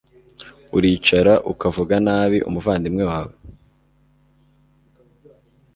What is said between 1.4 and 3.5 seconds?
ukavuga nabi umuvandimwe wawe